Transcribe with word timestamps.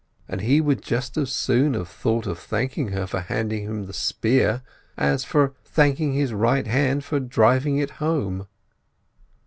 And 0.27 0.41
he 0.41 0.61
would 0.61 0.81
just 0.81 1.15
as 1.15 1.31
soon 1.31 1.75
have 1.75 1.87
thought 1.87 2.25
of 2.25 2.39
thanking 2.39 2.87
her 2.87 3.05
for 3.05 3.19
handing 3.19 3.65
him 3.65 3.83
the 3.85 3.93
spear 3.93 4.63
as 4.97 5.31
of 5.35 5.55
thanking 5.63 6.13
his 6.13 6.33
right 6.33 6.65
hand 6.65 7.03
for 7.03 7.19
driving 7.19 7.77
it 7.77 7.91
home. 7.91 8.47